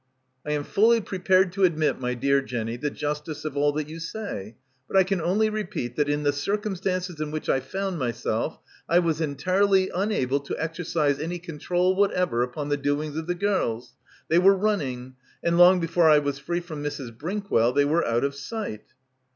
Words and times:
"I 0.43 0.53
am 0.53 0.63
fully 0.63 0.99
prepared 0.99 1.51
to 1.53 1.63
admit, 1.63 1.99
my 1.99 2.15
dear 2.15 2.41
Jenny, 2.41 2.75
the 2.75 2.89
justice 2.89 3.45
of 3.45 3.55
all 3.55 3.71
that 3.73 3.87
you 3.87 3.99
say. 3.99 4.55
But 4.87 4.97
I 4.97 5.03
can 5.03 5.21
only 5.21 5.47
repeat 5.47 5.95
that 5.95 6.09
in 6.09 6.23
the 6.23 6.33
circumstances 6.33 7.21
in 7.21 7.29
which 7.29 7.47
I 7.47 7.59
found 7.59 7.99
myself 7.99 8.57
I 8.89 8.97
was 8.97 9.21
entirely 9.21 9.91
unable 9.93 10.39
to 10.39 10.57
exercise 10.59 11.19
any 11.19 11.37
con 11.37 11.59
trol 11.59 11.95
whatever 11.95 12.41
upon 12.41 12.69
the 12.69 12.77
doings 12.77 13.15
of 13.15 13.27
the 13.27 13.35
gels. 13.35 13.93
They 14.27 14.39
were 14.39 14.55
running; 14.57 15.17
and 15.43 15.59
long 15.59 15.79
before 15.79 16.09
I 16.09 16.17
was 16.17 16.39
free 16.39 16.61
from 16.61 16.83
Mrs. 16.83 17.15
Brinkwell 17.15 17.71
they 17.71 17.85
were 17.85 18.03
out 18.03 18.23
of 18.23 18.33
sight." 18.33 18.85